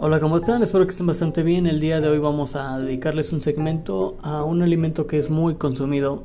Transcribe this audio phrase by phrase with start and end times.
[0.00, 0.62] Hola, ¿cómo están?
[0.62, 1.66] Espero que estén bastante bien.
[1.66, 5.56] El día de hoy vamos a dedicarles un segmento a un alimento que es muy
[5.56, 6.22] consumido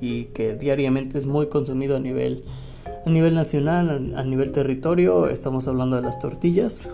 [0.00, 2.44] y que diariamente es muy consumido a nivel,
[3.04, 5.28] a nivel nacional, a nivel territorio.
[5.28, 6.88] Estamos hablando de las tortillas,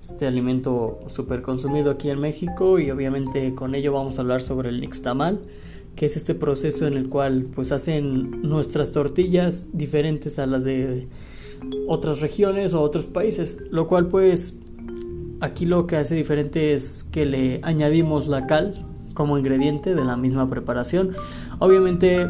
[0.00, 4.68] este alimento súper consumido aquí en México y obviamente con ello vamos a hablar sobre
[4.68, 5.40] el nixtamal
[5.96, 11.08] que es este proceso en el cual pues hacen nuestras tortillas diferentes a las de
[11.88, 14.54] otras regiones o otros países, lo cual pues
[15.44, 20.16] aquí lo que hace diferente es que le añadimos la cal como ingrediente de la
[20.16, 21.12] misma preparación.
[21.58, 22.26] Obviamente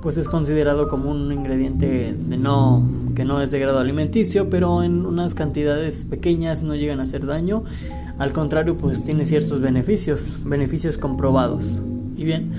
[0.00, 4.82] pues es considerado como un ingrediente de no que no es de grado alimenticio, pero
[4.82, 7.64] en unas cantidades pequeñas no llegan a hacer daño.
[8.18, 11.64] Al contrario, pues tiene ciertos beneficios, beneficios comprobados.
[12.16, 12.52] Y bien,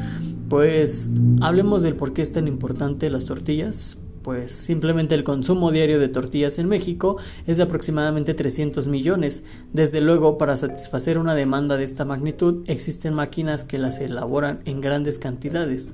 [0.50, 1.09] pues
[1.41, 3.98] hablemos del por qué es tan importante las tortillas.
[4.26, 9.44] Pues simplemente el consumo diario de tortillas en México es de aproximadamente 300 millones.
[9.72, 14.82] Desde luego, para satisfacer una demanda de esta magnitud, existen máquinas que las elaboran en
[14.82, 15.92] grandes cantidades.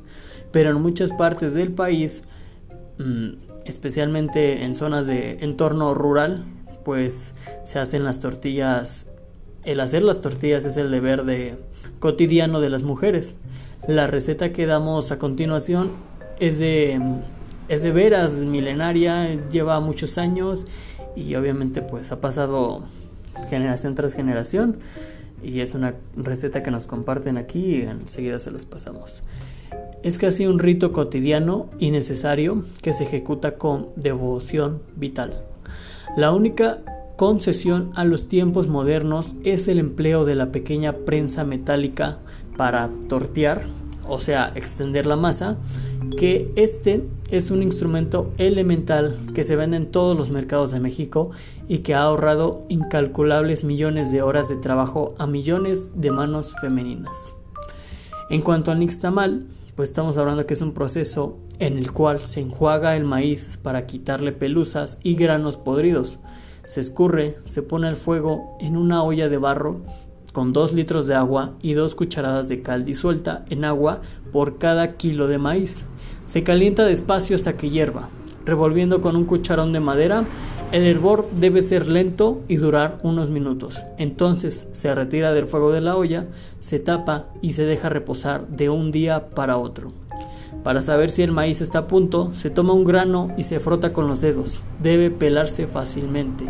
[0.53, 2.23] Pero en muchas partes del país,
[2.99, 3.31] mm,
[3.65, 6.45] especialmente en zonas de entorno rural,
[6.85, 7.33] pues
[7.65, 9.07] se hacen las tortillas.
[9.65, 11.57] El hacer las tortillas es el deber de
[11.99, 13.35] cotidiano de las mujeres.
[13.89, 15.91] La receta que damos a continuación
[16.39, 16.97] es de,
[17.67, 20.65] es de veras milenaria, lleva muchos años
[21.15, 22.83] y obviamente pues ha pasado
[23.49, 24.77] generación tras generación
[25.43, 29.21] y es una receta que nos comparten aquí y enseguida se las pasamos.
[30.03, 35.43] Es casi un rito cotidiano y necesario que se ejecuta con devoción vital.
[36.17, 36.79] La única
[37.17, 42.17] concesión a los tiempos modernos es el empleo de la pequeña prensa metálica
[42.57, 43.65] para tortear,
[44.07, 45.57] o sea, extender la masa,
[46.17, 51.31] que este es un instrumento elemental que se vende en todos los mercados de México
[51.67, 57.33] y que ha ahorrado incalculables millones de horas de trabajo a millones de manos femeninas.
[58.29, 59.45] En cuanto al nixtamal,
[59.75, 63.85] pues estamos hablando que es un proceso en el cual se enjuaga el maíz para
[63.85, 66.19] quitarle pelusas y granos podridos.
[66.65, 69.81] Se escurre, se pone al fuego en una olla de barro
[70.31, 74.01] con 2 litros de agua y 2 cucharadas de cal disuelta en agua
[74.31, 75.85] por cada kilo de maíz.
[76.25, 78.09] Se calienta despacio hasta que hierva.
[78.45, 80.25] Revolviendo con un cucharón de madera,
[80.71, 83.83] el hervor debe ser lento y durar unos minutos.
[83.97, 86.27] Entonces se retira del fuego de la olla,
[86.59, 89.91] se tapa y se deja reposar de un día para otro.
[90.63, 93.93] Para saber si el maíz está a punto, se toma un grano y se frota
[93.93, 94.59] con los dedos.
[94.81, 96.45] Debe pelarse fácilmente.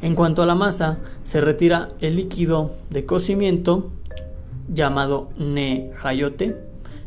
[0.00, 3.90] En cuanto a la masa, se retira el líquido de cocimiento
[4.72, 6.56] llamado nejayote,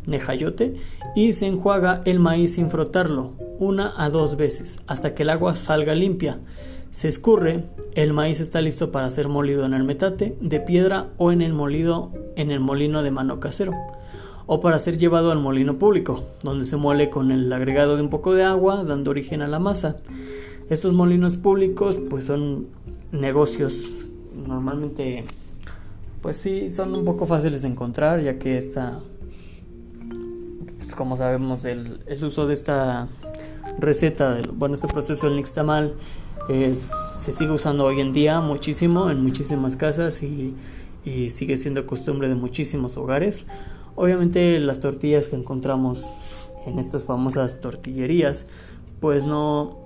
[0.05, 0.75] nejayote
[1.15, 5.55] y se enjuaga el maíz sin frotarlo una a dos veces hasta que el agua
[5.55, 6.39] salga limpia.
[6.89, 7.63] Se escurre,
[7.95, 11.53] el maíz está listo para ser molido en el metate de piedra o en el
[11.53, 13.73] molido en el molino de mano casero
[14.47, 18.09] o para ser llevado al molino público, donde se muele con el agregado de un
[18.09, 19.97] poco de agua, dando origen a la masa.
[20.69, 22.67] Estos molinos públicos pues son
[23.11, 24.01] negocios
[24.47, 25.25] normalmente
[26.21, 28.99] pues sí son un poco fáciles de encontrar ya que esta
[30.91, 33.07] pues como sabemos el, uso de esta
[33.79, 35.93] receta bueno este proceso del nixtamal
[36.49, 36.91] es,
[37.23, 40.53] se sigue usando hoy en día muchísimo en muchísimas casas y,
[41.05, 43.45] y sigue siendo costumbre de muchísimos hogares
[43.95, 46.03] obviamente las tortillas que encontramos
[46.65, 48.45] en estas famosas tortillerías
[48.99, 49.77] pues no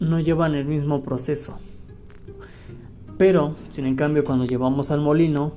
[0.00, 1.54] no llevan el mismo proceso.
[3.18, 5.52] Pero, sin en cambio, cuando llevamos al molino,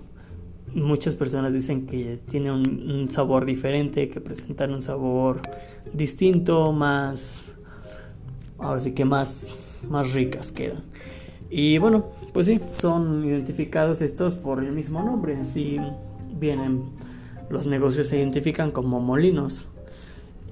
[0.75, 5.41] muchas personas dicen que tiene un, sabor diferente, que presentan un sabor
[5.93, 7.43] distinto, más,
[8.59, 10.83] ahora sí que más, más ricas quedan.
[11.49, 15.37] Y bueno, pues sí, son identificados estos por el mismo nombre.
[15.37, 15.79] Así
[16.37, 16.83] vienen,
[17.49, 19.65] los negocios se identifican como molinos.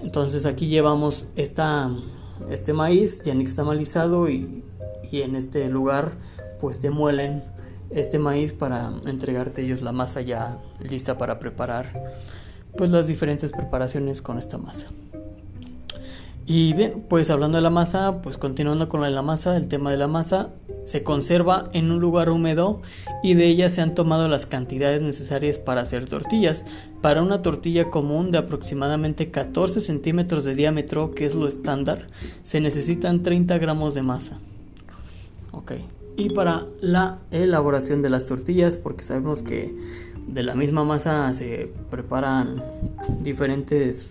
[0.01, 1.91] Entonces aquí llevamos esta
[2.50, 4.63] este maíz ya nixtamalizado y,
[5.12, 6.13] y en este lugar
[6.59, 7.44] pues te muelen
[7.95, 12.13] este maíz para entregarte ellos la masa ya lista para preparar
[12.78, 14.88] pues las diferentes preparaciones con esta masa.
[16.45, 19.98] Y bien, pues hablando de la masa, pues continuando con la masa, el tema de
[19.98, 20.50] la masa
[20.84, 22.81] se conserva en un lugar húmedo
[23.24, 26.66] y de ella se han tomado las cantidades necesarias para hacer tortillas.
[27.01, 32.07] Para una tortilla común de aproximadamente 14 centímetros de diámetro, que es lo estándar,
[32.44, 34.39] se necesitan 30 gramos de masa.
[35.54, 35.74] Ok.
[36.15, 39.75] Y para la elaboración de las tortillas, porque sabemos que
[40.27, 42.63] de la misma masa se preparan
[43.21, 44.07] diferentes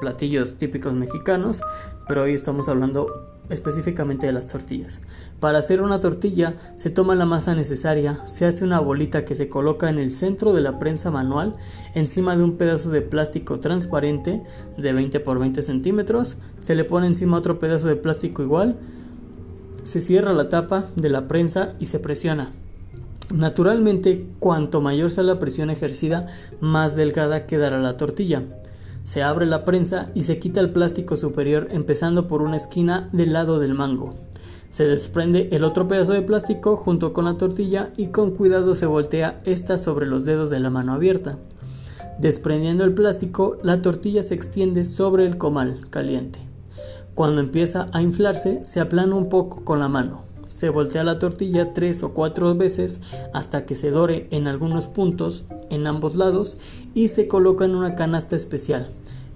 [0.00, 1.62] platillos típicos mexicanos,
[2.06, 5.00] pero hoy estamos hablando específicamente de las tortillas.
[5.40, 9.48] Para hacer una tortilla se toma la masa necesaria, se hace una bolita que se
[9.48, 11.54] coloca en el centro de la prensa manual
[11.94, 14.42] encima de un pedazo de plástico transparente
[14.76, 18.78] de 20 por 20 centímetros, se le pone encima otro pedazo de plástico igual,
[19.88, 22.50] se cierra la tapa de la prensa y se presiona.
[23.32, 26.28] Naturalmente, cuanto mayor sea la presión ejercida,
[26.60, 28.42] más delgada quedará la tortilla.
[29.04, 33.32] Se abre la prensa y se quita el plástico superior empezando por una esquina del
[33.32, 34.14] lado del mango.
[34.70, 38.84] Se desprende el otro pedazo de plástico junto con la tortilla y con cuidado se
[38.84, 41.38] voltea esta sobre los dedos de la mano abierta.
[42.18, 46.47] Desprendiendo el plástico, la tortilla se extiende sobre el comal caliente.
[47.18, 50.22] Cuando empieza a inflarse, se aplana un poco con la mano.
[50.48, 53.00] Se voltea la tortilla tres o cuatro veces
[53.34, 56.58] hasta que se dore en algunos puntos en ambos lados
[56.94, 58.90] y se coloca en una canasta especial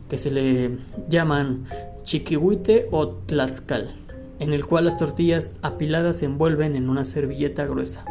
[0.09, 1.65] que se le llaman
[2.05, 3.97] chiquihuite o tlaxcal,
[4.39, 8.05] en el cual las tortillas apiladas se envuelven en una servilleta gruesa.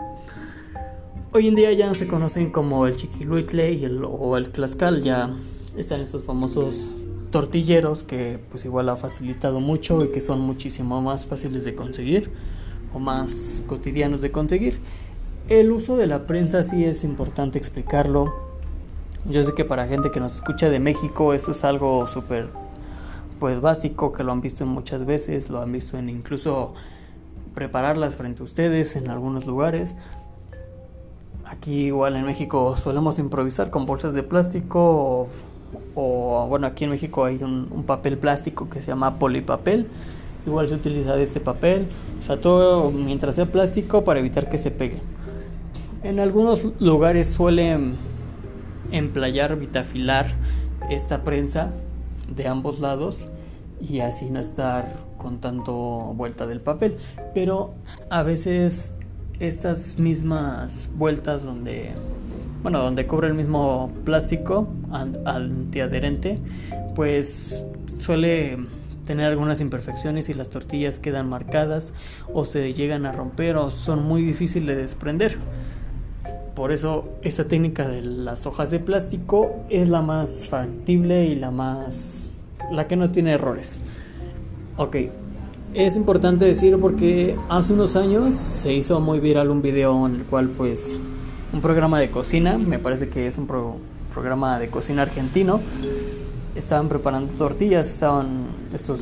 [1.32, 5.02] Hoy en día ya no se conocen como el chiquihuitle y el, o el tlaxcal,
[5.02, 5.34] ya
[5.78, 6.76] están estos famosos
[7.32, 12.32] tortilleros que pues igual ha facilitado mucho y que son muchísimo más fáciles de conseguir
[12.94, 14.80] o más cotidianos de conseguir.
[15.50, 18.34] El uso de la prensa sí es importante explicarlo.
[19.30, 22.50] Yo sé que para gente que nos escucha de México esto es algo súper
[23.40, 26.74] pues básico que lo han visto muchas veces, lo han visto en incluso
[27.56, 29.96] prepararlas frente a ustedes en algunos lugares.
[31.46, 35.28] Aquí igual en México solemos improvisar con bolsas de plástico
[35.96, 39.88] bueno aquí en México hay un, un papel plástico que se llama polipapel.
[40.46, 41.88] Igual se utiliza de este papel,
[42.20, 44.98] o sea, todo mientras sea plástico para evitar que se pegue.
[46.04, 47.96] En algunos lugares suelen
[48.92, 50.34] emplayar, vitafilar
[50.90, 51.72] esta prensa
[52.36, 53.26] de ambos lados
[53.80, 55.74] y así no estar con tanto
[56.16, 56.98] vuelta del papel,
[57.36, 57.72] pero
[58.10, 58.94] a veces
[59.40, 61.92] estas mismas vueltas donde
[62.64, 64.68] bueno, donde cubre el mismo plástico
[65.26, 66.40] antiadherente,
[66.96, 67.64] pues
[67.96, 68.58] suele
[69.06, 71.94] tener algunas imperfecciones y las tortillas quedan marcadas
[72.34, 75.38] o se llegan a romper o son muy difíciles de desprender.
[76.56, 81.50] Por eso esta técnica de las hojas de plástico es la más factible y la
[81.50, 82.30] más
[82.72, 83.80] la que no tiene errores.
[84.78, 84.98] Ok,
[85.74, 90.24] es importante decir porque hace unos años se hizo muy viral un video en el
[90.24, 90.86] cual pues
[91.54, 93.48] un programa de cocina, me parece que es un
[94.14, 95.62] programa de cocina argentino,
[96.56, 99.02] estaban preparando tortillas, estaban estos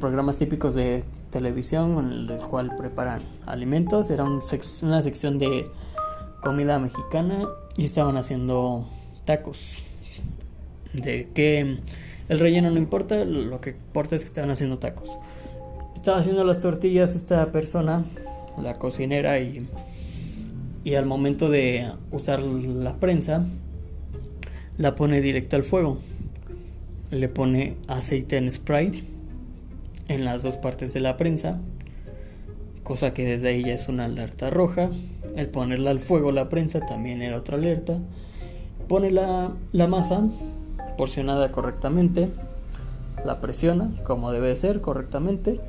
[0.00, 5.70] programas típicos de televisión en el cual preparan alimentos, era una sección de
[6.42, 8.86] comida mexicana y estaban haciendo
[9.24, 9.78] tacos.
[10.92, 11.78] De que
[12.28, 15.10] el relleno no importa, lo que importa es que estaban haciendo tacos.
[15.94, 18.04] Estaba haciendo las tortillas esta persona,
[18.58, 19.68] la cocinera, y,
[20.88, 23.44] y al momento de usar la prensa,
[24.78, 25.98] la pone directo al fuego
[27.10, 29.04] le pone aceite en spray
[30.08, 31.58] en las dos partes de la prensa,
[32.84, 34.88] cosa que desde ahí ya es una alerta roja.
[35.36, 37.98] El ponerla al fuego la prensa también era otra alerta.
[38.88, 40.22] Pone la, la masa
[40.96, 42.30] porcionada correctamente,
[43.26, 45.60] la presiona como debe ser correctamente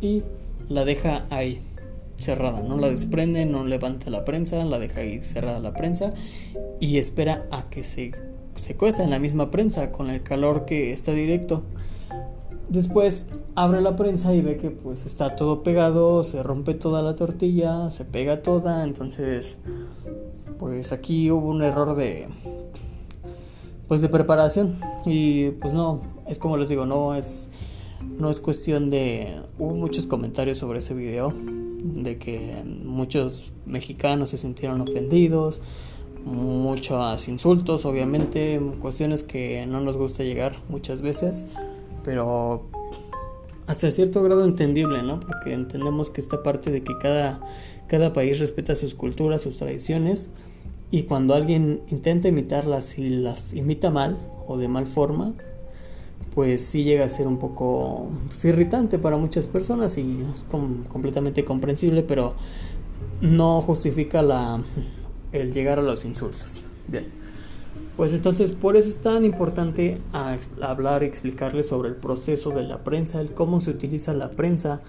[0.00, 0.22] y
[0.70, 1.60] la deja ahí
[2.22, 6.10] cerrada, no la desprende, no levanta la prensa, la deja ahí cerrada la prensa
[6.80, 8.12] y espera a que se
[8.56, 11.62] se en la misma prensa con el calor que está directo.
[12.68, 17.16] Después abre la prensa y ve que pues está todo pegado, se rompe toda la
[17.16, 19.56] tortilla, se pega toda, entonces
[20.58, 22.28] pues aquí hubo un error de
[23.88, 24.78] pues de preparación.
[25.04, 27.48] Y pues no, es como les digo, no es
[28.18, 31.32] no es cuestión de hubo muchos comentarios sobre ese video
[31.82, 35.60] de que muchos mexicanos se sintieron ofendidos,
[36.24, 41.42] muchos insultos, obviamente, cuestiones que no nos gusta llegar muchas veces,
[42.04, 42.66] pero
[43.66, 45.20] hasta cierto grado entendible, ¿no?
[45.20, 47.40] Porque entendemos que esta parte de que cada,
[47.88, 50.30] cada país respeta sus culturas, sus tradiciones,
[50.90, 55.32] y cuando alguien intenta imitarlas y las imita mal o de mal forma,
[56.34, 61.44] pues sí llega a ser un poco pues, irritante para muchas personas y es completamente
[61.44, 62.34] comprensible, pero
[63.20, 64.62] no justifica la,
[65.32, 66.62] el llegar a los insultos.
[66.88, 67.22] Bien.
[67.96, 69.98] Pues entonces por eso es tan importante
[70.60, 74.80] hablar y explicarles sobre el proceso de la prensa, el cómo se utiliza la prensa.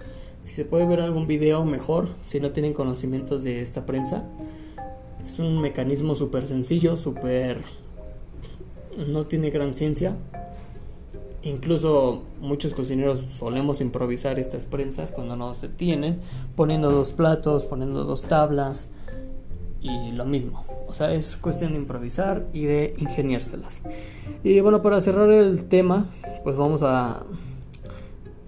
[0.42, 4.24] Si se puede ver algún video mejor, si no tienen conocimientos de esta prensa.
[5.24, 7.62] Es un mecanismo súper sencillo, súper...
[9.08, 10.16] no tiene gran ciencia,
[11.44, 16.20] Incluso muchos cocineros solemos improvisar estas prensas cuando no se tienen,
[16.56, 18.88] poniendo dos platos, poniendo dos tablas
[19.82, 20.64] y lo mismo.
[20.88, 23.80] O sea, es cuestión de improvisar y de ingeniárselas.
[24.42, 26.06] Y bueno, para cerrar el tema,
[26.44, 27.24] pues vamos a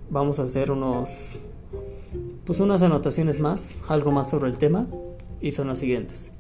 [0.09, 1.11] vamos a hacer unos
[2.47, 4.87] pues unas anotaciones más, algo más sobre el tema
[5.41, 6.31] y son las siguientes.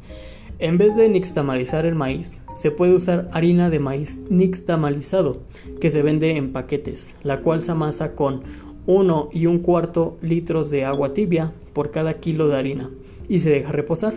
[0.58, 5.42] En vez de nixtamalizar el maíz, se puede usar harina de maíz nixtamalizado,
[5.82, 8.42] que se vende en paquetes, la cual se amasa con
[8.86, 12.90] 1 y un cuarto litros de agua tibia por cada kilo de harina
[13.28, 14.14] y se deja reposar.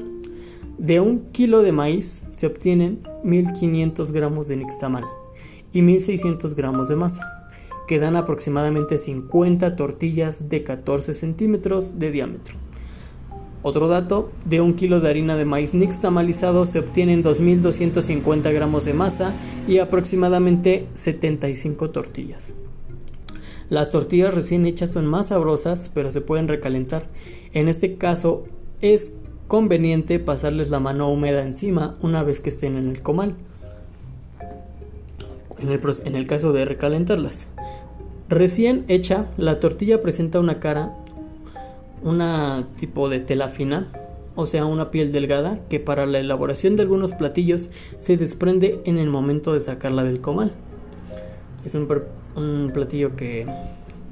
[0.77, 5.03] De un kilo de maíz se obtienen 1500 gramos de nixtamal
[5.73, 7.49] y 1600 gramos de masa,
[7.85, 12.68] que dan aproximadamente 50 tortillas de 14 centímetros de diámetro.
[13.61, 18.93] Otro dato, de un kilo de harina de maíz nixtamalizado se obtienen 2.250 gramos de
[18.93, 19.33] masa
[19.67, 22.53] y aproximadamente 75 tortillas.
[23.69, 27.07] Las tortillas recién hechas son más sabrosas, pero se pueden recalentar.
[27.53, 28.45] En este caso,
[28.81, 29.13] es
[29.47, 33.35] conveniente pasarles la mano húmeda encima una vez que estén en el comal.
[35.59, 37.45] En el, en el caso de recalentarlas.
[38.29, 40.95] Recién hecha, la tortilla presenta una cara
[42.03, 43.91] una tipo de tela fina,
[44.35, 48.97] o sea, una piel delgada que para la elaboración de algunos platillos se desprende en
[48.97, 50.53] el momento de sacarla del comal.
[51.65, 53.45] Es un, platillo que,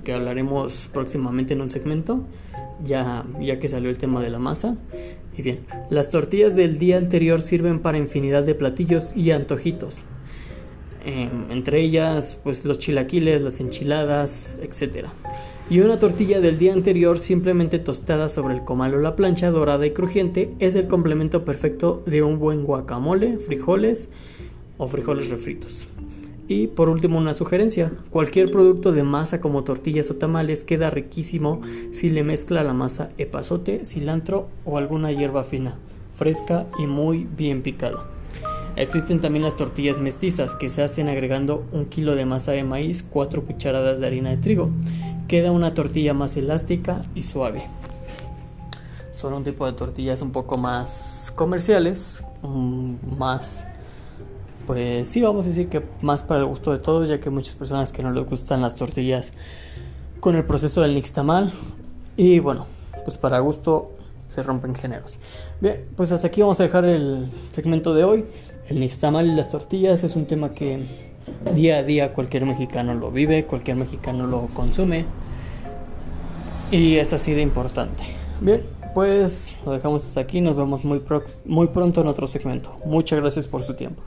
[0.04, 2.26] que, hablaremos próximamente en un segmento,
[2.84, 4.76] ya, ya que salió el tema de la masa.
[5.38, 9.96] Y bien, las tortillas del día anterior sirven para infinidad de platillos y antojitos.
[11.08, 15.12] Em, entre ellas, pues los chilaquiles, las enchiladas, etcétera
[15.70, 19.86] y una tortilla del día anterior simplemente tostada sobre el comal o la plancha dorada
[19.86, 24.08] y crujiente es el complemento perfecto de un buen guacamole, frijoles
[24.78, 25.88] o frijoles refritos.
[26.48, 31.60] Y por último una sugerencia, cualquier producto de masa como tortillas o tamales queda riquísimo
[31.92, 35.76] si le mezcla la masa epazote, cilantro o alguna hierba fina,
[36.16, 38.17] fresca y muy bien picada.
[38.78, 43.04] Existen también las tortillas mestizas que se hacen agregando un kilo de masa de maíz,
[43.04, 44.70] 4 cucharadas de harina de trigo
[45.28, 47.64] queda una tortilla más elástica y suave.
[49.16, 52.24] Son un tipo de tortillas un poco más comerciales,
[53.18, 53.66] más,
[54.68, 57.56] pues sí, vamos a decir que más para el gusto de todos, ya que muchas
[57.56, 59.34] personas que no les gustan las tortillas
[60.20, 61.52] con el proceso del nixtamal.
[62.16, 62.68] Y bueno,
[63.06, 63.92] pues para gusto
[64.34, 65.18] se rompen géneros.
[65.60, 68.26] Bien, pues hasta aquí vamos a dejar el segmento de hoy.
[68.70, 70.86] El nixtamal y las tortillas es un tema que
[71.54, 75.06] Día a día cualquier mexicano lo vive, cualquier mexicano lo consume.
[76.72, 78.04] Y es así de importante.
[78.42, 80.42] Bien, pues lo dejamos hasta aquí.
[80.42, 81.02] Nos vemos muy,
[81.46, 82.78] muy pronto en otro segmento.
[82.86, 84.02] Muchas gracias por su tiempo.